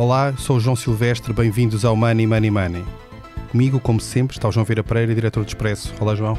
[0.00, 2.84] Olá, sou o João Silvestre, bem-vindos ao Money Money Money.
[3.50, 5.92] Comigo, como sempre, está o João Vieira Pereira, diretor do Expresso.
[6.00, 6.38] Olá, João.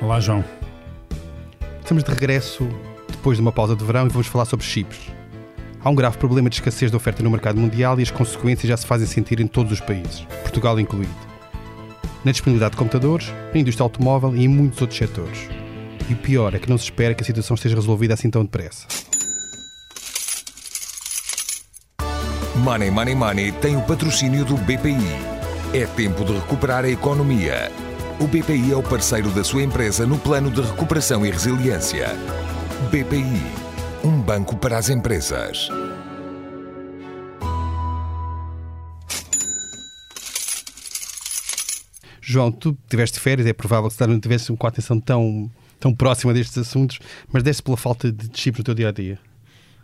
[0.00, 0.44] Olá, João.
[1.80, 2.68] Estamos de regresso
[3.08, 5.10] depois de uma pausa de verão e vamos falar sobre chips.
[5.82, 8.76] Há um grave problema de escassez de oferta no mercado mundial e as consequências já
[8.76, 11.10] se fazem sentir em todos os países, Portugal incluído.
[12.24, 15.48] Na disponibilidade de computadores, na indústria automóvel e em muitos outros setores.
[16.08, 18.44] E o pior é que não se espera que a situação esteja resolvida assim tão
[18.44, 18.86] depressa.
[22.58, 24.98] Money Money Money tem o patrocínio do BPI.
[25.72, 27.70] É tempo de recuperar a economia.
[28.20, 32.08] O BPI é o parceiro da sua empresa no plano de recuperação e resiliência.
[32.90, 33.42] BPI,
[34.02, 35.70] um banco para as empresas.
[42.20, 45.48] João, tu tiveste férias, é provável que não tivesse com a atenção tão,
[45.78, 46.98] tão próxima destes assuntos,
[47.32, 49.27] mas deste pela falta de chips no teu dia a dia.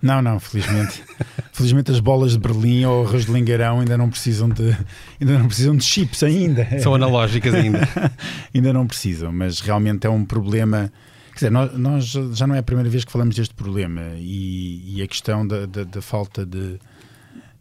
[0.05, 1.02] Não, não, felizmente.
[1.50, 4.77] felizmente as bolas de Berlim ou arroz de lingueirão ainda não precisam de
[5.19, 6.78] ainda não precisam de chips ainda.
[6.78, 7.88] São analógicas ainda.
[8.55, 10.92] ainda não precisam, mas realmente é um problema.
[11.30, 12.05] Quer dizer, nós, nós,
[12.36, 15.64] já não é a primeira vez que falamos deste problema e, e a questão da,
[15.64, 16.78] da, da falta de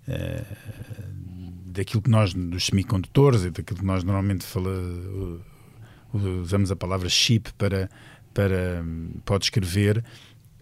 [0.09, 0.45] uh,
[1.67, 4.69] daquilo que nós dos semicondutores e daquilo que nós normalmente fala,
[6.13, 7.89] usamos a palavra chip para
[8.33, 8.83] para
[9.23, 10.03] para descrever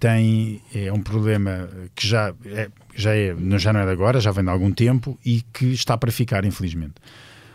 [0.01, 4.31] tem é um problema que já é, já é já não é de agora, já
[4.31, 6.95] vem de algum tempo e que está para ficar, infelizmente.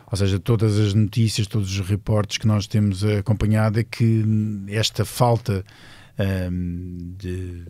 [0.09, 4.25] Ou seja, todas as notícias, todos os reportes que nós temos acompanhado é que
[4.69, 5.65] esta falta
[6.19, 7.65] um, de,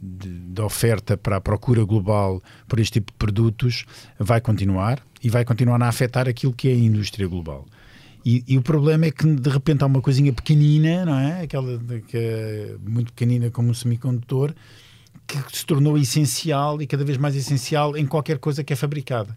[0.00, 3.84] de, de, oferta para a procura global por este tipo de produtos
[4.18, 7.66] vai continuar e vai continuar a afetar aquilo que é a indústria global.
[8.24, 11.42] E, e, o problema é que de repente há uma coisinha pequenina, não é?
[11.42, 14.54] Aquela que é muito pequenina como um semicondutor,
[15.26, 19.36] que se tornou essencial e cada vez mais essencial em qualquer coisa que é fabricada.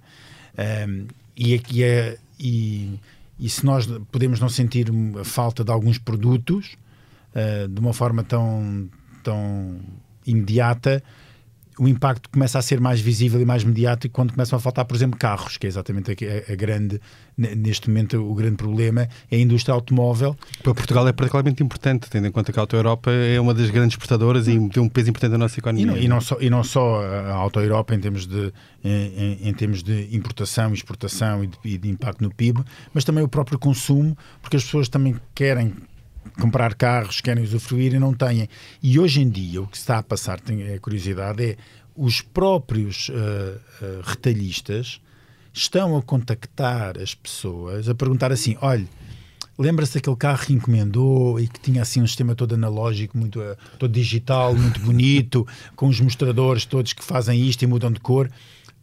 [0.88, 3.00] Um, e, e, é, e,
[3.40, 4.88] e, se nós podemos não sentir
[5.20, 6.76] a falta de alguns produtos
[7.36, 8.90] uh, de uma forma tão,
[9.22, 9.80] tão
[10.26, 11.04] imediata,
[11.80, 14.96] o impacto começa a ser mais visível e mais mediático quando começam a faltar, por
[14.96, 17.00] exemplo, carros, que é exatamente a, a, grande,
[17.38, 20.36] neste momento, o grande problema, é a indústria automóvel.
[20.64, 23.70] Para Portugal é particularmente importante, tendo em conta que a Auto Europa é uma das
[23.70, 25.86] grandes exportadoras e tem um peso importante na nossa economia.
[25.86, 28.52] E não, e não só, e não só a Auto Europa em termos de,
[28.84, 33.24] em, em termos de importação, exportação e de, e de impacto no PIB, mas também
[33.24, 35.76] o próprio consumo, porque as pessoas também querem
[36.40, 38.50] comprar carros, querem usufruir e não têm.
[38.82, 41.56] E hoje em dia o que está a passar, tem a curiosidade, é
[41.96, 45.02] os próprios uh, uh, retalhistas
[45.58, 48.88] estão a contactar as pessoas, a perguntar assim: olha,
[49.58, 53.58] lembra-se daquele carro que encomendou e que tinha assim um sistema todo analógico, muito, uh,
[53.80, 58.30] todo digital, muito bonito, com os mostradores todos que fazem isto e mudam de cor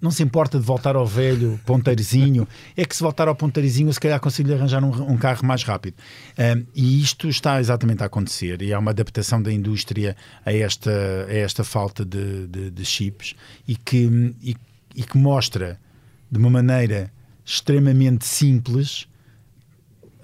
[0.01, 2.47] não se importa de voltar ao velho ponteirozinho,
[2.77, 5.95] é que se voltar ao ponteirozinho, se calhar consigo arranjar um, um, carro mais rápido.
[6.39, 10.15] Um, e isto está exatamente a acontecer, e há uma adaptação da indústria
[10.45, 10.91] a esta,
[11.27, 13.35] a esta falta de, de, de chips
[13.67, 14.55] e que, e,
[14.95, 15.81] e que mostra
[16.35, 17.13] de uma maneira
[17.45, 19.07] extremamente simples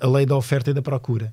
[0.01, 1.33] a lei da oferta e da procura,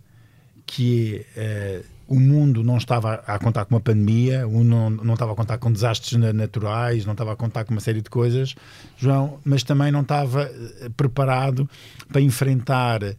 [0.65, 1.81] que é.
[1.83, 5.35] Uh, o mundo não estava a contar com uma pandemia, o não, não estava a
[5.35, 8.55] contar com desastres naturais, não estava a contar com uma série de coisas,
[8.97, 11.69] João, mas também não estava eh, preparado
[12.07, 13.15] para enfrentar uh,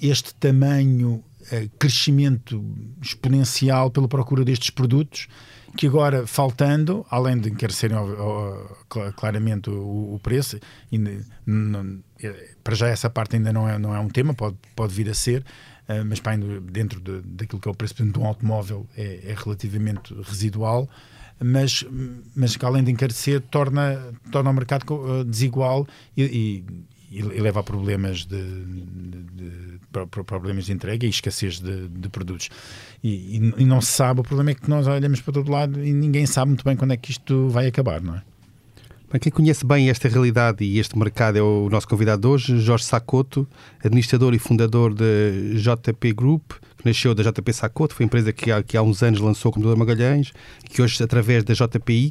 [0.00, 2.64] este tamanho, uh, crescimento
[3.02, 5.26] exponencial pela procura destes produtos,
[5.76, 7.96] que agora, faltando, além de encarecerem
[9.16, 10.58] claramente o, o preço,
[11.46, 11.98] não,
[12.62, 15.14] para já essa parte ainda não é, não é um tema, pode, pode vir a
[15.14, 15.44] ser,
[15.88, 19.34] ah, mas para dentro de, daquilo que é o preço de um automóvel é, é,
[19.36, 20.88] relativamente residual,
[21.42, 21.84] mas,
[22.36, 26.64] mas que além de encarecer torna, torna o mercado ah, desigual e, e,
[27.12, 32.48] e leva a problemas de, de, de, problemas de entrega e escassez de, de produtos.
[33.04, 35.92] E, e, não se sabe, o problema é que nós olhamos para todo lado e
[35.92, 38.22] ninguém sabe muito bem quando é que isto vai acabar, não é?
[39.20, 42.84] Quem conhece bem esta realidade e este mercado é o nosso convidado de hoje, Jorge
[42.84, 43.46] Sacoto,
[43.84, 45.04] administrador e fundador da
[45.54, 49.02] JP Group, que nasceu da JP Sacoto, foi a empresa que há, que há uns
[49.02, 50.32] anos lançou o computador Magalhães,
[50.64, 52.10] que hoje, através da JPI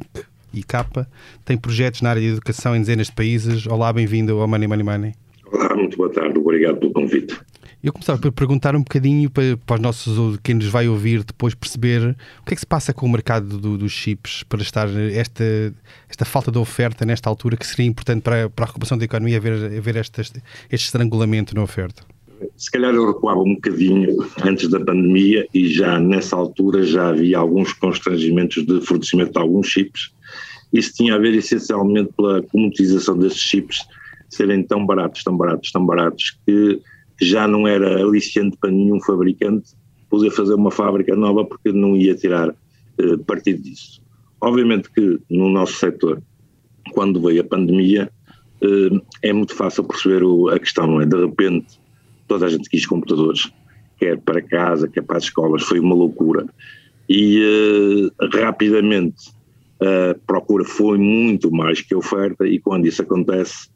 [0.52, 1.08] e Capa,
[1.44, 3.66] tem projetos na área de educação em dezenas de países.
[3.66, 5.14] Olá, bem-vindo ao Money Money Money.
[5.52, 7.38] Olá, muito boa tarde, obrigado pelo convite.
[7.82, 11.52] Eu começava por perguntar um bocadinho para, para os nossos, quem nos vai ouvir depois
[11.52, 14.88] perceber o que é que se passa com o mercado do, dos chips para estar
[15.12, 15.44] esta,
[16.08, 19.36] esta falta de oferta nesta altura que seria importante para, para a recuperação da economia
[19.36, 22.04] haver, haver este, este estrangulamento na oferta.
[22.56, 27.38] Se calhar eu recuava um bocadinho antes da pandemia e já nessa altura já havia
[27.38, 30.12] alguns constrangimentos de fornecimento de alguns chips
[30.72, 33.86] isso tinha a ver essencialmente pela comutização desses chips
[34.30, 36.80] serem tão baratos, tão baratos, tão baratos, que
[37.20, 39.72] já não era aliciante para nenhum fabricante
[40.08, 42.54] poder fazer uma fábrica nova porque não ia tirar
[42.98, 44.00] eh, partido disso.
[44.40, 46.22] Obviamente que no nosso setor,
[46.92, 48.10] quando veio a pandemia,
[48.62, 51.06] eh, é muito fácil perceber o, a questão, não é?
[51.06, 51.78] De repente,
[52.32, 53.52] toda a gente quis computadores,
[53.98, 56.46] quer para casa, quer para as escolas, foi uma loucura.
[57.06, 57.42] E
[58.22, 59.30] eh, rapidamente
[59.78, 63.68] a procura foi muito mais que a oferta, e quando isso acontece,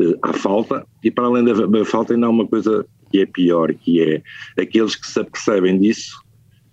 [0.00, 3.74] eh, há falta, e para além da falta, ainda há uma coisa que é pior,
[3.74, 4.22] que é
[4.56, 6.22] aqueles que se apercebem disso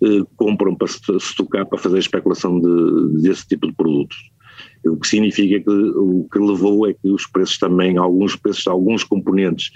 [0.04, 4.16] eh, compram para se tocar para fazer especulação de, desse tipo de produtos.
[4.86, 9.02] O que significa que o que levou é que os preços também, alguns preços, alguns
[9.02, 9.72] componentes,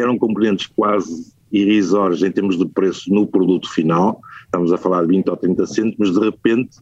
[0.00, 5.08] eram componentes quase irrisórios em termos de preço no produto final, estamos a falar de
[5.08, 6.78] 20 ou 30 cêntimos, de repente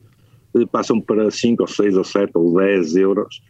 [0.54, 3.42] eh, passam para 5 ou 6 ou 7 ou 10 euros,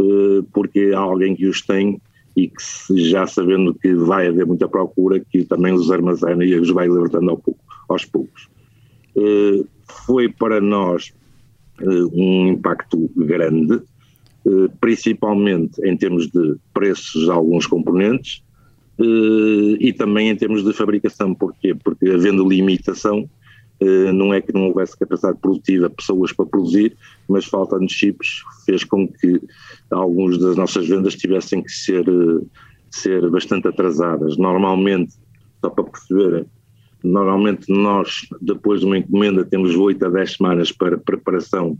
[0.00, 2.00] eh, porque há alguém que os tem
[2.36, 6.70] e que já sabendo que vai haver muita procura, que também os armazena e os
[6.70, 7.40] vai libertando
[7.88, 8.48] aos poucos.
[9.16, 9.64] Eh,
[10.06, 11.12] foi para nós
[12.12, 13.82] um impacto grande,
[14.80, 18.44] principalmente em termos de preços de alguns componentes
[18.98, 21.34] e também em termos de fabricação.
[21.34, 21.74] Porquê?
[21.74, 23.28] Porque havendo limitação,
[23.80, 26.96] eh, não é que não houvesse capacidade produtiva, pessoas para produzir,
[27.28, 29.40] mas falta de chips fez com que
[29.90, 32.44] algumas das nossas vendas tivessem que ser, eh,
[32.90, 34.36] ser bastante atrasadas.
[34.36, 35.14] Normalmente,
[35.60, 36.46] só para perceberem,
[37.02, 41.76] normalmente nós, depois de uma encomenda, temos 8 a 10 semanas para preparação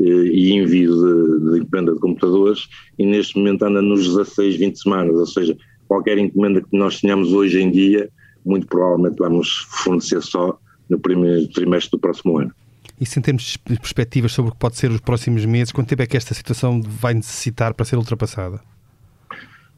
[0.00, 2.68] eh, e envio de, de encomenda de computadores
[2.98, 5.56] e neste momento anda nos 16, 20 semanas, ou seja,
[5.88, 8.08] qualquer encomenda que nós tenhamos hoje em dia,
[8.44, 10.58] muito provavelmente vamos fornecer só
[10.88, 12.52] no primeiro trimestre do próximo ano.
[13.00, 16.02] Isso em termos de perspectivas sobre o que pode ser os próximos meses, quanto tempo
[16.02, 18.60] é que esta situação vai necessitar para ser ultrapassada?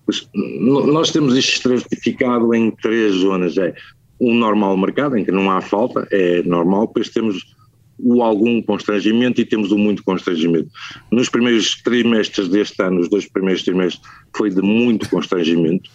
[0.04, 3.56] Pois, nós temos isto estratificado em três zonas.
[3.58, 3.74] É
[4.20, 7.55] um normal mercado, em que não há falta, é normal, depois temos
[7.98, 10.68] o algum constrangimento e temos o muito constrangimento.
[11.10, 14.02] Nos primeiros trimestres deste ano, os dois primeiros trimestres,
[14.36, 15.90] foi de muito constrangimento.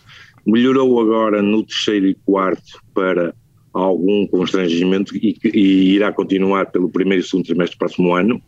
[0.45, 3.33] Melhorou agora no terceiro e quarto para
[3.74, 8.42] algum constrangimento e, e irá continuar pelo primeiro e segundo trimestre do próximo ano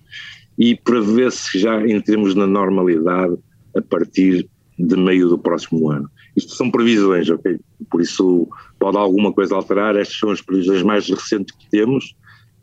[0.58, 3.36] e prevê-se já entremos na normalidade
[3.76, 4.48] a partir
[4.78, 6.10] de meio do próximo ano.
[6.36, 7.60] Isto são previsões, ok?
[7.90, 8.48] Por isso
[8.80, 12.16] pode alguma coisa alterar, estas são as previsões mais recentes que temos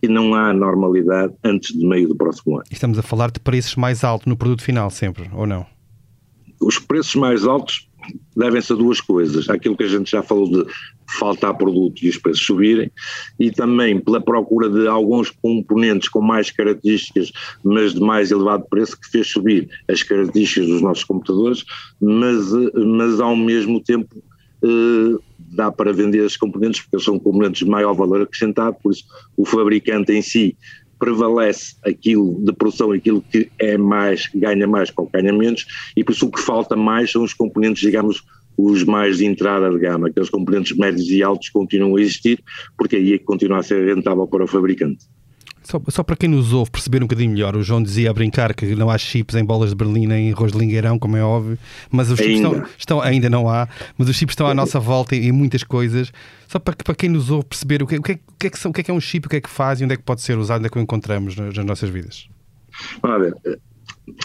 [0.03, 2.65] e não há normalidade antes de meio do próximo ano.
[2.71, 5.67] Estamos a falar de preços mais altos no produto final sempre, ou não?
[6.61, 7.89] Os preços mais altos
[8.37, 9.49] devem-se a duas coisas.
[9.49, 10.65] Aquilo que a gente já falou de
[11.19, 12.91] faltar produto e os preços subirem,
[13.39, 17.33] e também pela procura de alguns componentes com mais características,
[17.65, 21.65] mas de mais elevado preço, que fez subir as características dos nossos computadores,
[22.01, 24.23] mas, mas ao mesmo tempo
[25.39, 29.05] dá para vender esses componentes, porque são componentes de maior valor acrescentado, por isso
[29.37, 30.57] o fabricante em si
[30.99, 35.67] prevalece aquilo de produção, aquilo que é mais, ganha mais com ganha menos,
[35.97, 38.23] e por isso o que falta mais são os componentes, digamos,
[38.57, 42.43] os mais de entrada de gama, aqueles componentes médios e altos continuam a existir,
[42.77, 45.07] porque aí é que continua a ser rentável para o fabricante.
[45.71, 48.53] Só, só, para quem nos ouve perceber um bocadinho melhor, o João dizia a brincar
[48.55, 51.23] que não há chips em bolas de Berlim nem em arroz de lingueirão, como é
[51.23, 51.57] óbvio,
[51.93, 52.49] mas os chips ainda.
[52.49, 55.63] Estão, estão, ainda não há, mas os chips estão à nossa volta em, em muitas
[55.63, 56.13] coisas.
[56.49, 58.51] Só para, para quem nos ouve perceber o que, o, que é, o, que é
[58.51, 59.85] que são, o que é que é um chip, o que é que faz e
[59.85, 62.29] onde é que pode ser usado, onde é que o encontramos nas, nas nossas vidas.
[63.05, 63.59] Olha, eh,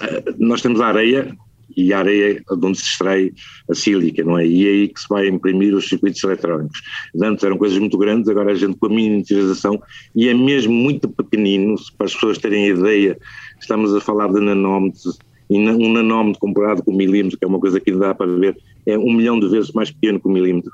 [0.02, 1.38] eh, nós temos a areia,
[1.76, 3.32] e a areia de onde se extrai
[3.70, 4.46] a sílica, não é?
[4.46, 6.82] E é aí que se vai imprimir os circuitos eletrónicos.
[7.22, 9.82] Antes eram coisas muito grandes, agora a gente com a miniaturização,
[10.16, 13.18] e é mesmo muito pequenino, para as pessoas terem ideia,
[13.60, 15.18] estamos a falar de nanómetros,
[15.50, 18.58] e um nanómetro comparado com um milímetro, que é uma coisa que dá para ver,
[18.86, 20.72] é um milhão de vezes mais pequeno que um milímetro.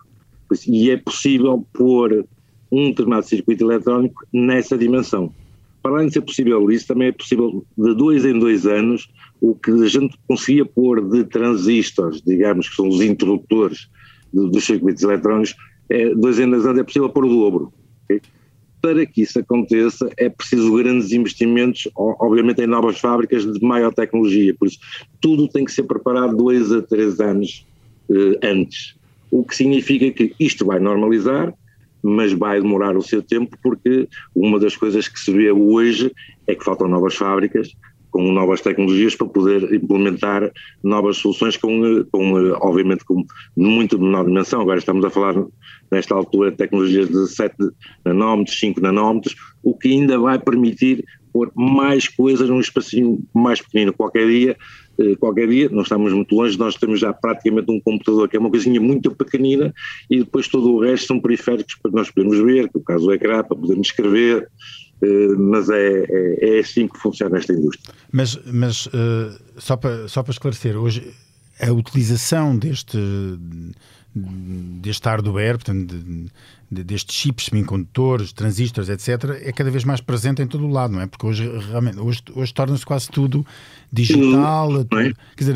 [0.68, 2.26] E é possível pôr
[2.72, 5.34] um determinado circuito eletrónico nessa dimensão.
[5.82, 9.10] Para além de ser possível isso, também é possível de dois em dois anos
[9.40, 13.90] o que a gente conseguia pôr de transistores, digamos que são os introdutores
[14.32, 15.56] dos circuitos eletrónicos,
[15.90, 17.74] é, dois em dois anos é possível pôr o dobro.
[18.06, 18.22] Okay?
[18.82, 24.56] Para que isso aconteça é preciso grandes investimentos, obviamente em novas fábricas de maior tecnologia,
[24.58, 24.80] por isso
[25.20, 27.66] tudo tem que ser preparado dois a três anos
[28.10, 28.96] eh, antes,
[29.30, 31.54] o que significa que isto vai normalizar,
[32.04, 36.12] mas vai demorar o seu tempo porque uma das coisas que se vê hoje
[36.48, 37.76] é que faltam novas fábricas
[38.12, 40.52] com novas tecnologias para poder implementar
[40.84, 44.62] novas soluções com, com obviamente com muito menor dimensão.
[44.62, 45.36] Agora estamos a falar
[45.90, 47.56] nesta altura de tecnologias de 7
[48.04, 53.94] nanómetros, 5 nanómetros, o que ainda vai permitir pôr mais coisas num espacinho mais pequenino
[53.94, 54.58] qualquer dia, eh,
[55.20, 58.50] qualquer dia, não estamos muito longe, nós temos já praticamente um computador que é uma
[58.50, 59.74] coisinha muito pequenina
[60.10, 63.14] e depois todo o resto são periféricos para nós podermos ver, que o caso do
[63.14, 64.48] ecrã, para podermos escrever,
[65.02, 67.94] eh, mas é, é, é, assim que funciona esta indústria.
[68.12, 71.12] Mas, mas uh, só, para, só para esclarecer, hoje
[71.60, 72.98] a utilização deste,
[74.14, 76.26] deste hardware, portanto, de,
[76.70, 80.94] de, destes chips, semicondutores, transistores, etc., é cada vez mais presente em todo o lado,
[80.94, 81.08] não é?
[81.08, 83.46] Porque hoje, realmente, hoje, hoje torna-se quase tudo
[83.92, 84.84] digital.
[84.86, 85.14] Tudo, é?
[85.36, 85.56] Quer dizer,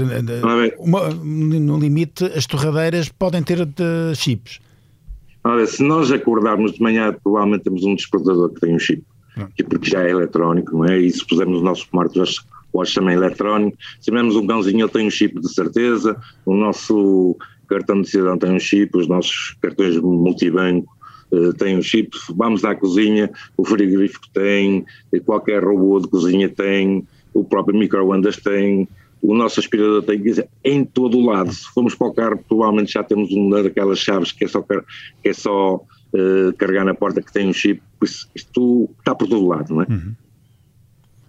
[0.80, 3.68] uma, no limite, as torradeiras podem ter
[4.16, 4.60] chips.
[5.44, 9.04] Olha, se nós acordarmos de manhã, provavelmente temos um despertador que tem um chip,
[9.70, 10.98] porque já é eletrónico, não é?
[10.98, 12.42] E se pusermos o nosso smartwatch
[12.76, 17.38] watch também eletrónico, se tivermos um cãozinho, ele tem um chip de certeza, o nosso
[17.66, 20.92] cartão de cidadão tem um chip, os nossos cartões multibanco
[21.32, 24.86] uh, têm um chip, vamos à cozinha, o frigorífico tem,
[25.26, 28.88] qualquer robô de cozinha tem, o próprio microondas tem,
[29.22, 31.52] o nosso aspirador tem, quer dizer, em todo o lado.
[31.52, 34.84] Se formos para o carro, provavelmente já temos uma daquelas chaves que é só, que
[35.24, 39.48] é só uh, carregar na porta que tem um chip, isso, isto está por todo
[39.48, 39.88] lado, não é?
[39.90, 40.14] Uhum.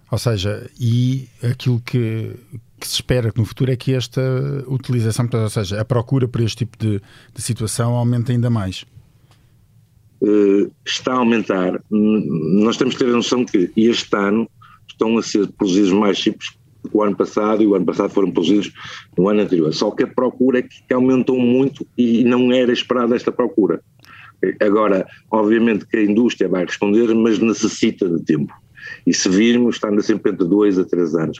[0.09, 2.31] Ou seja, e aquilo que,
[2.79, 4.21] que se espera no futuro é que esta
[4.67, 7.01] utilização, ou seja, a procura por este tipo de,
[7.33, 8.85] de situação aumente ainda mais.
[10.21, 11.81] Uh, está a aumentar.
[11.89, 14.49] Nós temos que ter a noção que este ano
[14.87, 16.57] estão a ser produzidos mais chips
[16.89, 18.71] que o ano passado e o ano passado foram produzidos
[19.17, 19.73] no ano anterior.
[19.73, 23.81] Só que a procura é que aumentou muito e não era esperada esta procura.
[24.61, 28.53] Agora, obviamente que a indústria vai responder, mas necessita de tempo.
[29.05, 31.39] E se virmos, está sempre entre dois a três anos.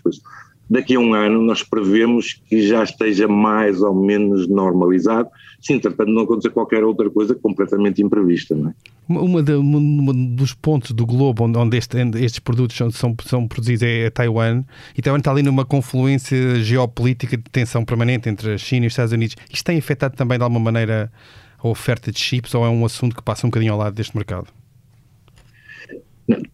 [0.70, 6.10] Daqui a um ano nós prevemos que já esteja mais ou menos normalizado, se entretanto
[6.10, 8.56] não acontecer qualquer outra coisa completamente imprevista.
[8.56, 8.74] Não é?
[9.10, 13.48] uma, de, uma, dos pontos do globo onde, onde este, estes produtos são, são, são,
[13.48, 14.64] produzidos é, é Taiwan,
[14.98, 18.94] e Taiwan está ali numa confluência geopolítica de tensão permanente entre a China e os
[18.94, 19.36] Estados Unidos.
[19.52, 21.12] Isto tem afetado também de alguma maneira
[21.58, 24.16] a oferta de chips ou é um assunto que passa um bocadinho ao lado deste
[24.16, 24.48] mercado?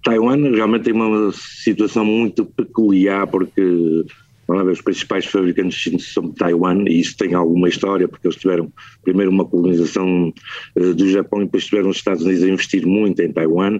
[0.03, 4.05] Taiwan realmente tem uma situação muito peculiar porque
[4.47, 8.71] os principais fabricantes chineses são de Taiwan e isso tem alguma história porque eles tiveram
[9.01, 10.33] primeiro uma colonização
[10.75, 13.79] uh, do Japão e depois tiveram os Estados Unidos a investir muito em Taiwan.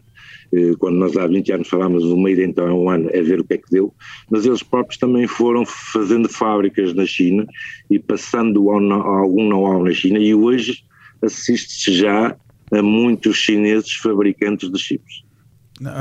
[0.53, 3.56] Uh, quando nós há 20 anos falámos do Made in Taiwan a ver o que
[3.56, 3.94] é que deu.
[4.32, 7.46] Mas eles próprios também foram fazendo fábricas na China
[7.89, 10.86] e passando algum know-how na China e hoje
[11.22, 12.36] assiste-se já
[12.72, 15.24] a muitos chineses fabricantes de chips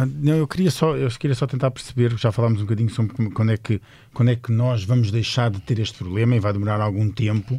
[0.07, 3.53] não, eu queria só, eu queria só tentar perceber, já falámos um bocadinho sobre quando
[3.53, 3.81] é que,
[4.15, 7.55] quando é que nós vamos deixar de ter este problema e vai demorar algum tempo.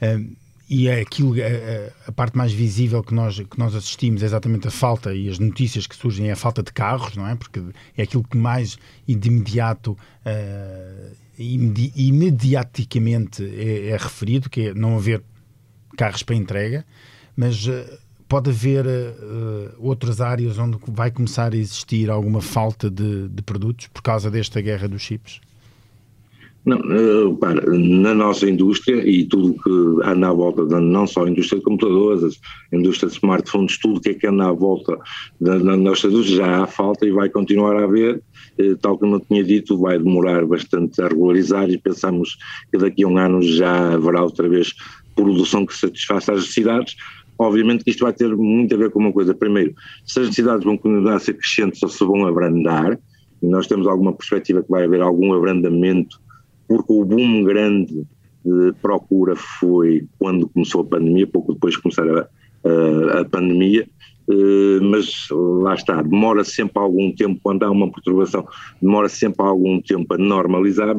[0.00, 0.36] Uh,
[0.70, 4.68] e é aquilo, a, a, parte mais visível que nós, que nós assistimos é exatamente
[4.68, 7.34] a falta e as notícias que surgem é a falta de carros, não é?
[7.34, 7.60] Porque
[7.96, 14.96] é aquilo que mais de imediato, uh, imedi imediaticamente é, é, referido, que é não
[14.96, 15.24] haver
[15.96, 16.86] carros para entrega,
[17.36, 17.98] mas uh,
[18.30, 23.88] pode haver uh, outras áreas onde vai começar a existir alguma falta de, de produtos
[23.88, 25.40] por causa desta guerra dos chips?
[26.64, 31.24] Não, uh, para, na nossa indústria e tudo que anda à volta, de, não só
[31.24, 32.40] a indústria de computadores,
[32.72, 34.96] a indústria de smartphones, tudo que é que anda à volta
[35.40, 38.22] da, da nossa indústria já há falta e vai continuar a haver,
[38.60, 42.38] uh, tal como eu tinha dito, vai demorar bastante a regularizar e pensamos
[42.70, 44.72] que daqui a um ano já haverá outra vez
[45.14, 46.96] produção que satisfaça as necessidades,
[47.40, 49.32] Obviamente que isto vai ter muito a ver com uma coisa.
[49.34, 49.72] Primeiro,
[50.04, 52.98] se as necessidades vão continuar a ser crescentes ou se vão abrandar,
[53.42, 56.20] e nós temos alguma perspectiva que vai haver algum abrandamento,
[56.68, 58.06] porque o boom grande
[58.44, 62.28] de procura foi quando começou a pandemia, pouco depois de começar a,
[62.62, 63.88] a, a pandemia,
[64.28, 68.46] uh, mas lá está, demora sempre algum tempo, quando há uma perturbação,
[68.82, 70.94] demora sempre algum tempo a normalizar,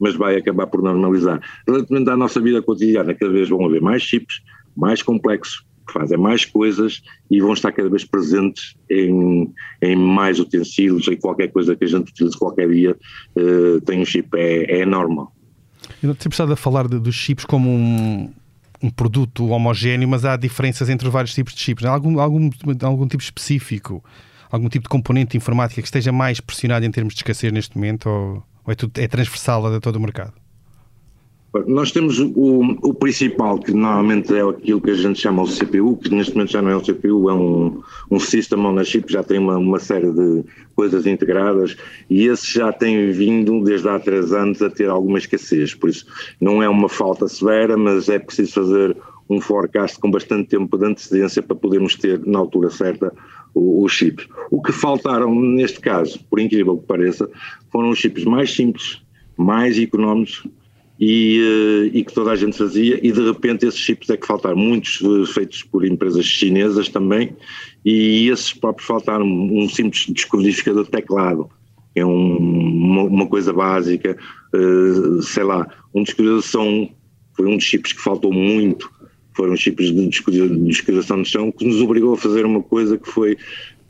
[0.00, 1.38] mas vai acabar por normalizar.
[1.68, 4.40] Relativamente à nossa vida cotidiana, cada vez vão haver mais chips,
[4.74, 11.06] mais complexos, fazem mais coisas e vão estar cada vez presentes em, em mais utensílios,
[11.08, 12.96] em qualquer coisa que a gente utilize qualquer dia,
[13.36, 15.32] uh, tem um chip, é, é normal.
[16.02, 18.32] Eu não tinha precisado a falar de, dos chips como um,
[18.82, 21.84] um produto homogéneo, mas há diferenças entre vários tipos de chips.
[21.84, 22.50] Algum, algum,
[22.82, 24.02] algum tipo específico,
[24.50, 27.76] algum tipo de componente de informática que esteja mais pressionado em termos de escassez neste
[27.76, 30.41] momento ou, ou é, tudo, é transversal a todo o mercado?
[31.66, 32.32] Nós temos o,
[32.82, 36.52] o, principal, que normalmente é aquilo que a gente chama o CPU, que neste momento
[36.52, 39.58] já não é um CPU, é um, um System on a Chip, já tem uma,
[39.58, 40.44] uma série de
[40.74, 41.76] coisas integradas
[42.08, 46.06] e esse já tem vindo desde há três anos a ter alguma escassez, por isso
[46.40, 48.96] não é uma falta severa, mas é preciso fazer
[49.28, 53.12] um forecast com bastante tempo de antecedência para podermos ter na altura certa
[53.54, 54.26] os chips.
[54.50, 57.28] O que faltaram neste caso, por incrível que pareça,
[57.70, 59.02] foram os chips mais simples,
[59.36, 60.46] mais económicos
[61.04, 64.24] e, eh, e, que toda a gente fazia, e de repente esses chips é que
[64.24, 65.00] faltaram, muitos
[65.34, 67.36] feitos por empresas chinesas também,
[67.84, 71.50] e esses próprios faltaram, um simples descodificador de teclado,
[71.96, 74.16] é um, uma, uma, coisa básica,
[74.54, 76.88] uh, sei lá, um descodificador de som,
[77.34, 78.88] foi um dos chips que faltou muito,
[79.34, 83.36] foram chips de descodificação de som, que nos obrigou a fazer uma coisa que foi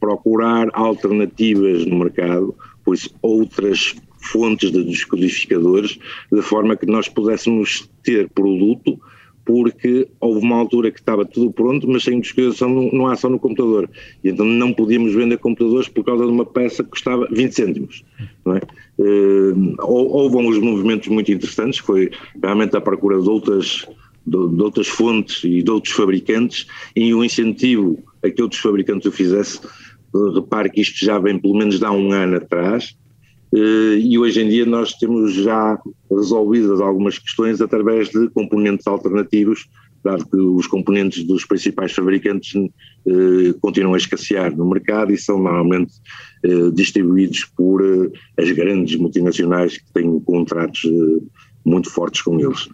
[0.00, 5.98] procurar alternativas no mercado, pois outras fontes de descodificadores,
[6.30, 8.98] de forma que nós pudéssemos ter produto,
[9.44, 13.38] porque houve uma altura que estava tudo pronto, mas sem descodificação não, há só no
[13.38, 13.90] computador.
[14.22, 18.04] E então não podíamos vender computadores por causa de uma peça que custava 20 cêntimos.
[18.44, 18.60] Não é?
[18.98, 22.10] Uh, houve uns movimentos muito interessantes, foi
[22.40, 23.86] realmente a procura de outras,
[24.24, 29.06] de, de outras fontes e de outros fabricantes, e o incentivo a que outros fabricantes
[29.06, 29.60] o fizesse,
[30.34, 33.01] repare que isto já vem pelo menos de há um ano atrás, eh,
[33.52, 35.78] e hoje em dia nós temos já
[36.10, 39.68] resolvidas algumas questões através de componentes alternativos,
[40.02, 42.54] dado que os componentes dos principais fabricantes
[43.06, 45.92] eh, continuam a escassear no mercado e são normalmente
[46.44, 48.10] eh, distribuídos por eh,
[48.42, 51.22] as grandes multinacionais que têm contratos eh,
[51.64, 52.68] muito fortes com eles.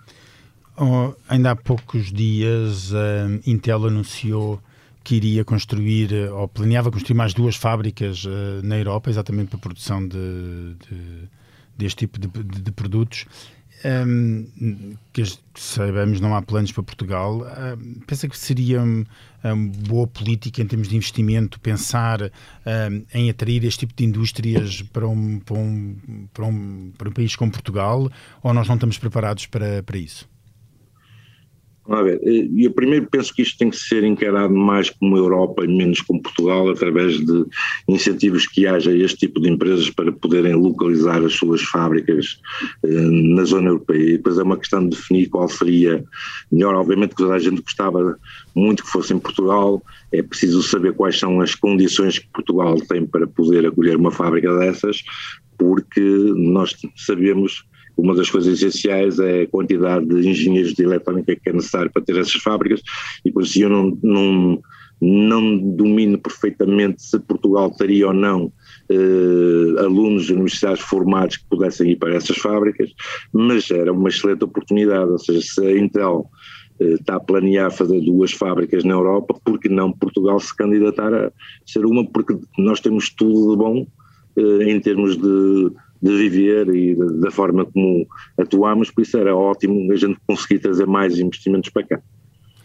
[0.76, 4.60] Oh, ainda há poucos dias a Intel anunciou
[5.08, 9.56] que iria construir, eh, ou planeava construir mais duas fábricas uh, na Europa, exatamente para
[9.56, 11.28] a produção de, de
[11.78, 13.24] deste tipo de, de, de produtos.
[13.86, 15.22] Um, que
[15.54, 17.40] sabemos não há planos para Portugal.
[17.40, 19.06] Um, pensa que seria uma
[19.44, 22.30] um, boa política em termos de investimento pensar
[23.14, 27.34] em atrair este tipo de indústrias para um, para, um, para, um, para um país
[27.34, 28.10] como Portugal
[28.42, 30.28] ou nós não estamos preparados para, para isso?
[31.88, 35.64] Vamos ver, eh, eu primeiro penso que isto tem que ser encarado mais como Europa
[35.64, 37.46] e menos como Portugal, através de
[37.88, 42.38] incentivos que haja este tipo de empresas para poderem localizar as suas fábricas
[42.84, 44.10] eh, na zona europeia.
[44.10, 46.04] E depois é uma questão de definir qual seria
[46.52, 46.74] melhor.
[46.74, 48.18] Obviamente que toda a gente gostava
[48.54, 49.82] muito que fosse em Portugal,
[50.12, 54.54] é preciso saber quais são as condições que Portugal tem para poder acolher uma fábrica
[54.58, 55.02] dessas,
[55.56, 56.02] porque
[56.36, 57.64] nós sabemos
[57.98, 62.02] uma das coisas essenciais é a quantidade de engenheiros de eletrónica que é necessário para
[62.02, 62.80] ter essas fábricas
[63.24, 64.62] e por isso eu não, não,
[65.00, 68.52] não domino perfeitamente se Portugal teria ou não
[68.88, 72.90] eh, alunos de universidades formados que pudessem ir para essas fábricas,
[73.32, 76.30] mas era uma excelente oportunidade, ou seja, se a Intel
[76.80, 81.32] eh, está a planear fazer duas fábricas na Europa, porque não Portugal se candidatar a
[81.66, 83.86] ser uma, porque nós temos tudo de bom
[84.36, 88.06] eh, em termos de de viver e da forma como
[88.38, 92.00] atuamos, por isso era ótimo a gente conseguir trazer mais investimentos para cá.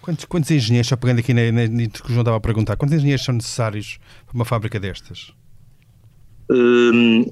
[0.01, 2.95] Quantos, quantos engenheiros, só pegando aqui na, na, que o João estava a perguntar, quantos
[2.97, 5.33] engenheiros são necessários para uma fábrica destas?
[6.51, 7.23] Hum,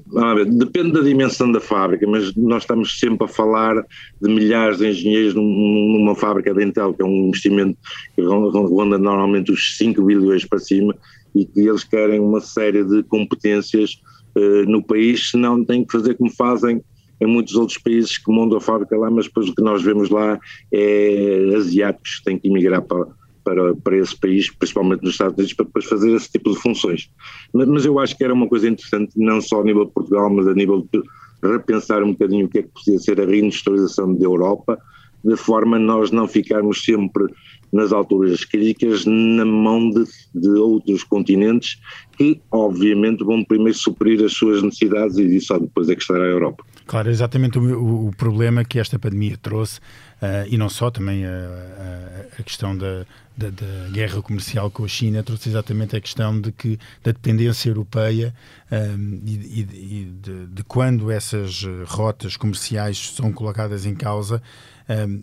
[0.58, 3.74] depende da dimensão da fábrica, mas nós estamos sempre a falar
[4.20, 7.78] de milhares de engenheiros numa fábrica de Intel, que é um investimento
[8.16, 10.96] que ronda normalmente os 5 bilhões para cima
[11.34, 14.00] e que eles querem uma série de competências
[14.36, 16.82] uh, no país, senão têm que fazer como fazem
[17.20, 20.10] em muitos outros países que montam a fábrica lá, mas depois o que nós vemos
[20.10, 20.38] lá
[20.72, 23.06] é asiáticos que têm que emigrar para,
[23.44, 27.10] para, para esse país, principalmente nos Estados Unidos, para depois fazer esse tipo de funções.
[27.52, 30.30] Mas, mas, eu acho que era uma coisa interessante, não só a nível de Portugal,
[30.30, 31.00] mas a nível de
[31.42, 34.78] repensar um bocadinho o que é que podia ser a reindustrialização da Europa,
[35.24, 37.26] de forma nós não ficarmos sempre
[37.72, 40.04] nas alturas críticas na mão de,
[40.34, 41.80] de, outros continentes
[42.16, 46.28] que, obviamente, vão primeiro suprir as suas necessidades e só depois é que estará a
[46.28, 46.64] Europa.
[46.86, 49.78] Claro, exatamente o, o problema que esta pandemia trouxe,
[50.20, 53.06] uh, e não só, também a, a, a questão da,
[53.36, 57.70] da, da, guerra comercial com a China, trouxe exatamente a questão de que da dependência
[57.70, 58.34] europeia
[58.70, 64.42] um, eh, e, e de, de, quando essas rotas comerciais são colocadas em causa.
[64.88, 65.22] Um,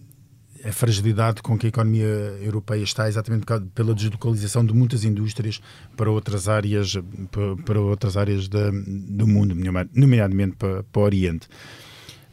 [0.63, 2.05] a fragilidade com que a economia
[2.41, 5.61] europeia está exatamente pela deslocalização de muitas indústrias
[5.95, 6.97] para outras áreas
[7.65, 9.55] para outras áreas da, do mundo,
[9.93, 11.47] nomeadamente para, para o Oriente.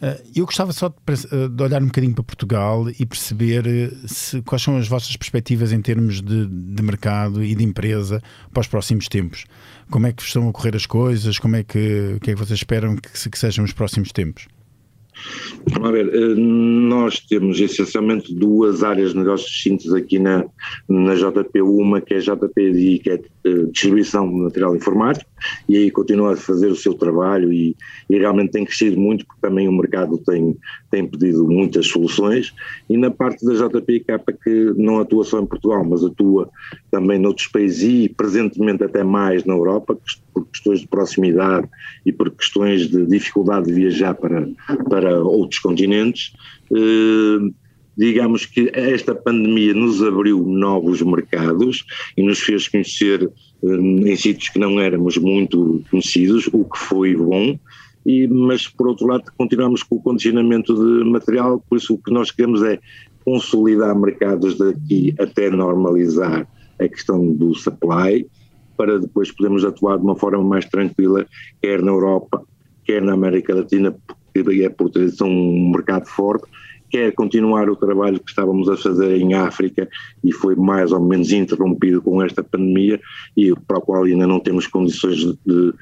[0.00, 3.90] Eh, eu gostava só de, eh, de, olhar um bocadinho para Portugal e perceber eh,
[4.06, 8.60] se, quais são as vossas perspectivas em termos de, de, mercado e de empresa para
[8.60, 9.44] os próximos tempos.
[9.90, 11.38] Como é que estão a correr as coisas?
[11.38, 14.48] Como é que, o que é que vocês esperam que, que sejam os próximos tempos?
[15.72, 20.44] Vamos ver, eh, nós temos essencialmente duas áreas de negócios distintas aqui na,
[20.88, 25.30] na JP, uma que é JPDI, que é eh, distribuição de material informático,
[25.68, 27.76] e aí continua a fazer o seu trabalho e,
[28.08, 30.56] e realmente tem crescido muito porque também o mercado tem,
[30.90, 32.52] tem pedido muitas soluções.
[32.88, 36.48] E na parte da JPK que não atua só em Portugal, mas atua
[36.90, 39.96] também noutros países e presentemente até mais na Europa,
[40.32, 41.68] por questões de proximidade
[42.04, 44.48] e por questões de dificuldade de viajar para,
[44.88, 46.32] para outros continentes,
[46.74, 47.52] eh,
[47.96, 51.85] digamos que esta pandemia nos abriu novos mercados
[52.16, 53.30] e nos fez conhecer
[53.62, 57.59] eh, em sítios que não éramos muito conhecidos, o que foi bom,
[58.04, 62.12] e, mas por outro lado continuamos com o condicionamento de material, por isso o que
[62.12, 62.78] nós queremos é
[63.24, 66.46] consolidar mercados daqui até normalizar
[66.78, 68.26] a questão do supply,
[68.76, 71.26] para depois podermos atuar de uma forma mais tranquila,
[71.61, 72.44] quer na Europa,
[72.85, 73.96] quer na América Latina,
[74.42, 76.46] porque é por tradição um mercado forte,
[76.90, 79.88] quer continuar o trabalho que estávamos a fazer em África
[80.22, 83.01] e foi mais ou menos interrompido com esta pandemia
[83.37, 85.72] e para o qual ainda não temos condições de, de,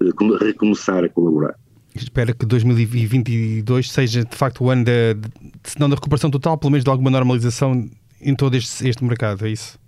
[0.00, 1.54] de recomeçar a colaborar.
[1.94, 5.16] Espero que 2022 seja de facto o ano, de,
[5.62, 7.88] se não da recuperação total, pelo menos de alguma normalização
[8.20, 9.78] em todo este, este mercado, é isso?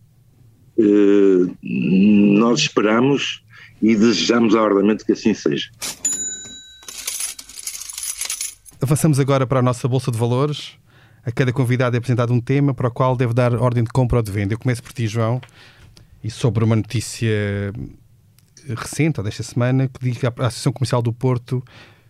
[0.79, 3.43] Uh, nós esperamos
[3.83, 5.69] e desejamos ardamente que assim seja.
[8.79, 10.75] Avançamos agora para a nossa Bolsa de Valores.
[11.25, 14.19] A cada convidado é apresentado um tema para o qual deve dar ordem de compra
[14.19, 14.53] ou de venda.
[14.53, 15.41] Eu começo por ti, João,
[16.23, 17.73] e sobre uma notícia
[18.77, 21.65] recente, ou desta semana, que diz que a Associação Comercial do Porto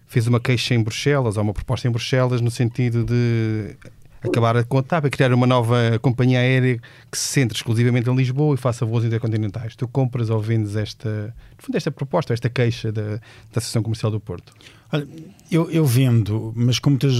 [0.09, 3.77] fez uma queixa em Bruxelas, ou uma proposta em Bruxelas, no sentido de
[4.21, 8.57] acabar com a TAP, criar uma nova companhia aérea que se centre exclusivamente em Lisboa
[8.57, 9.77] e faça voos intercontinentais.
[9.77, 13.21] Tu compras ou vendes esta, no fundo, esta proposta, esta queixa da, da
[13.53, 14.53] Associação Comercial do Porto?
[14.92, 15.07] Olha,
[15.51, 17.14] eu, eu vendo, mas com muitas,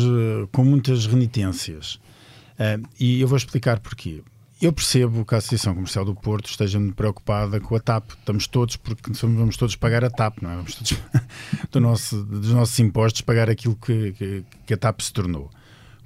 [0.53, 1.95] com muitas renitências.
[2.55, 4.23] Uh, e eu vou explicar porquê.
[4.61, 8.13] Eu percebo que a Associação Comercial do Porto esteja preocupada com a TAP.
[8.13, 10.57] Estamos todos, porque vamos todos pagar a TAP, não é?
[10.57, 10.97] Vamos todos,
[11.71, 15.51] do nosso, dos nossos impostos, pagar aquilo que, que, que a TAP se tornou.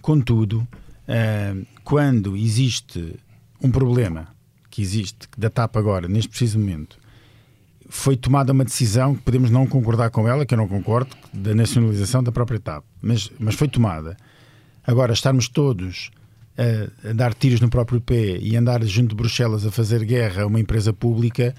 [0.03, 0.67] Contudo,
[1.07, 3.15] uh, quando existe
[3.63, 4.35] um problema
[4.69, 6.99] que existe, da TAP agora, neste preciso momento,
[7.91, 11.55] foi tomada uma decisão que podemos não concordar com ela, que eu não concordo, da
[11.55, 14.17] nacionalização da própria TAP, mas, mas foi tomada.
[14.87, 16.11] Agora, estarmos todos
[16.57, 20.45] a, a, dar tiros no próprio pé e andar junto de Bruxelas a fazer guerra
[20.45, 21.53] a uma empresa pública,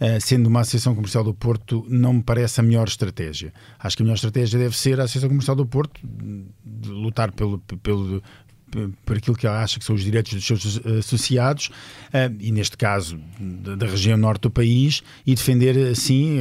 [0.00, 3.52] uh, sendo uma Associação Comercial do Porto, não me parece a melhor estratégia.
[3.78, 6.00] Acho que a melhor estratégia deve ser a Associação Comercial do Porto
[6.84, 8.22] lutar pelo, pelo,
[9.04, 11.70] por aquilo que ela acha que são os direitos dos seus eh, associados,
[12.12, 16.38] eh, e neste caso da região norte do país, e defender assim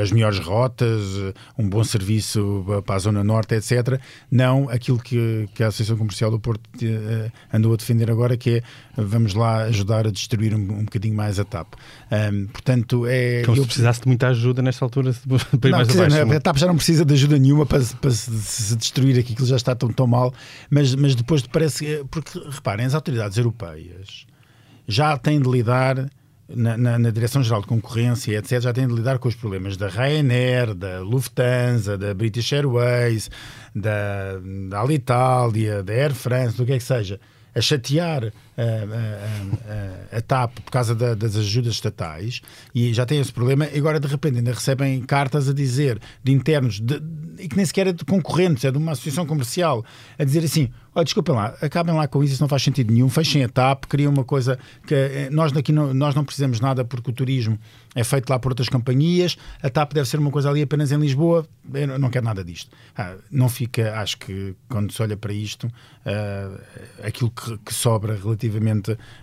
[0.00, 1.02] as melhores rotas,
[1.58, 4.00] um bom serviço para a zona norte, etc.
[4.30, 6.62] Não aquilo que a Associação Comercial do Porto
[7.52, 8.62] andou a defender agora, que é
[9.06, 11.74] vamos lá ajudar a destruir um, um bocadinho mais a TAP.
[12.10, 13.42] Um, portanto, é.
[13.44, 13.62] Como eu...
[13.62, 15.12] se precisasse de muita ajuda nesta altura
[15.60, 16.32] para ir não, mais dizer, abaixo.
[16.32, 19.56] a TAP já não precisa de ajuda nenhuma para, para se, se destruir aquilo já
[19.56, 20.32] está tão, tão mal,
[20.70, 22.04] mas, mas depois parece.
[22.10, 24.26] Porque, reparem, as autoridades europeias
[24.86, 26.08] já têm de lidar.
[26.52, 29.86] Na, na, na, Direção-Geral de Concorrência, etc., já têm de lidar com os problemas da
[29.86, 33.30] Ryanair, da Lufthansa, da British Airways,
[33.72, 37.20] da, da Alitalia, da Air France, do que é que seja,
[37.54, 38.32] a chatear
[40.16, 42.42] a, TAP por causa da, das ajudas estatais
[42.74, 43.66] e já tem esse problema.
[43.66, 47.00] E agora, de repente, ainda recebem cartas a dizer de internos de,
[47.38, 49.84] e que nem sequer é de concorrentes, é de uma associação comercial,
[50.18, 53.08] a dizer assim: olha, desculpem lá, acabem lá com isso, isso não faz sentido nenhum,
[53.08, 56.84] fechem a TAP, criam uma coisa que eh, nós daqui não, nós não precisamos nada
[56.84, 57.58] porque o turismo
[57.94, 60.98] é feito lá por outras companhias, a TAP deve ser uma coisa ali apenas em
[60.98, 62.70] Lisboa, eu não quero nada disto.
[62.96, 66.60] Ah, não fica, acho que quando se olha para isto, uh,
[67.02, 68.49] aquilo que, que, sobra relativamente,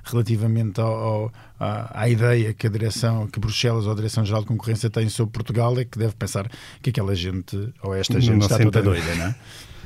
[0.03, 4.47] relativamente ao, ao, à, à, ideia que a direção, que Bruxelas ou a Direção-Geral de
[4.47, 6.49] Concorrência tem sobre Portugal é que deve pensar
[6.81, 9.35] que aquela gente ou esta gente não está toda doida, não é?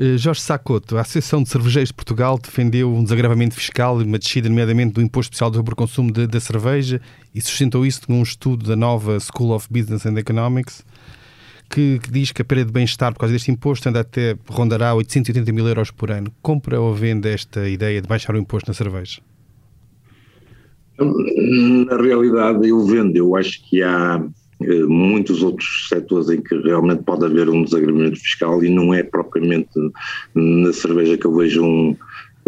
[0.00, 4.18] Eh, Jorge Sacoto, a Associação de Cervejeiros de Portugal defendeu um desagravamento fiscal e uma
[4.18, 7.02] descida, nomeadamente, do imposto especial sobre o consumo da cerveja
[7.34, 10.82] e sustentou isso num estudo da nova School of Business and Economics
[11.70, 14.92] que, que diz que a perda de bem-estar por causa deste imposto anda até rondará
[14.94, 16.32] 880 mil euros por ano.
[16.42, 19.22] Compra ou vende esta ideia de baixar o imposto na cerveja?
[20.98, 23.16] Na realidade, eu vendo.
[23.16, 24.22] Eu acho que há
[24.62, 29.02] eh, muitos outros setores em que realmente pode haver um desagravamento fiscal e não é
[29.02, 29.70] propriamente
[30.34, 31.96] na cerveja que eu vejo um,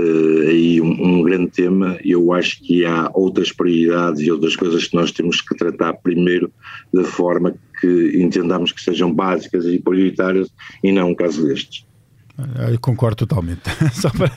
[0.03, 1.99] uh, aí um, um, grande tema.
[2.05, 6.53] Eu acho que há outras prioridades e outras coisas que nós temos que tratar primeiro
[6.93, 10.51] da forma que entendamos que sejam básicas e prioritárias
[10.83, 11.85] e não um caso destes.
[12.71, 13.61] Eu concordo totalmente.
[13.93, 14.31] Só para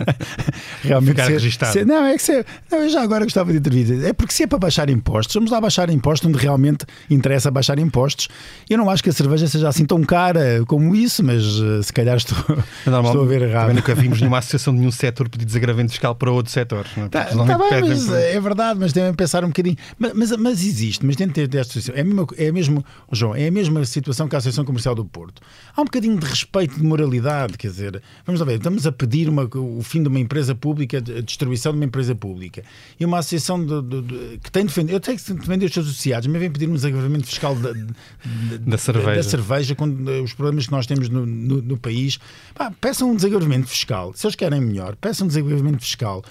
[0.83, 1.73] realmente Ficar ser, registado.
[1.73, 4.03] ser- não, é que ser, não, eu já agora gostava de intervir.
[4.05, 7.79] É porque se é para baixar impostos, vamos lá baixar impostos onde realmente interessa baixar
[7.79, 8.27] impostos.
[8.69, 11.93] Eu não acho que a cerveja seja assim tão cara como isso, mas eh, se
[11.93, 12.37] calhar estou,
[12.85, 13.61] Normal- estou a ver errado.
[13.61, 16.85] Também nunca vimos nenhuma associação de nenhum setor pedir desagravamento fiscal para outro setor.
[16.97, 17.09] não é?
[17.09, 19.77] Tá, tá bem, mas por- é verdade, mas devem pensar um bocadinho.
[19.97, 23.35] Mas, mas, mas existe, mas dentro desta situação, é a mesma, é a mesma, João,
[23.35, 25.41] é a mesma situação que a Associação Comercial do Porto.
[25.75, 27.84] Há um bocadinho de respeito, de moralidade, quer dizer,
[28.25, 31.71] vamos lá ver, estamos a pedir uma- o fim de uma empresa pública, a destruição
[31.71, 32.63] de uma empresa pública.
[32.99, 35.73] E uma associação de- de- de- que tem de defender, eu tenho que defender os
[35.73, 39.15] seus associados, mas vem pedir um desagravamento fiscal da, de- Da cerveja.
[39.15, 42.17] da cerveja, com eh, os problemas que nós temos no, no- no país.
[42.53, 44.13] Pá, peçam um desagravamento fiscal.
[44.15, 46.23] Se eles querem melhor, peçam um desagravamento fiscal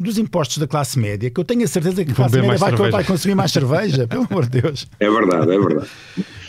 [0.00, 2.72] dos impostos da classe média, que eu tenho a certeza que a classe média vai,
[2.90, 4.86] vai consumir mais cerveja, pelo amor de Deus.
[5.00, 5.88] É verdade, é verdade.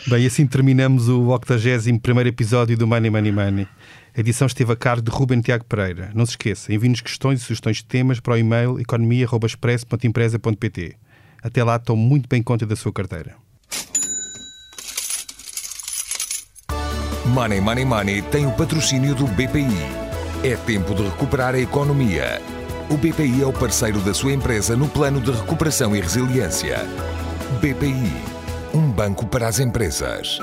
[0.06, 3.68] Bem, assim terminamos o 81 episódio do Money Money Money.
[4.16, 6.10] A edição esteve a cargo de Ruben Tiago Pereira.
[6.14, 10.96] Não se esqueça, envie-nos questões e sugestões de temas para o e-mail economia.express.empresa.pt.
[11.42, 13.36] Até lá, tome muito bem conta da sua carteira.
[17.26, 19.68] Money Money Money tem o patrocínio do BPI.
[20.42, 22.42] É tempo de recuperar a economia.
[22.90, 26.78] O BPI é o parceiro da sua empresa no plano de recuperação e resiliência.
[27.60, 28.12] BPI,
[28.74, 30.40] um banco para as empresas.